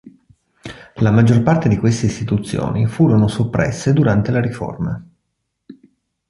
La 0.95 1.11
maggior 1.11 1.43
parte 1.43 1.69
di 1.69 1.77
queste 1.77 2.07
istituzioni 2.07 2.87
furono 2.87 3.27
soppresse 3.27 3.93
durante 3.93 4.31
la 4.31 4.41
Riforma. 4.41 5.05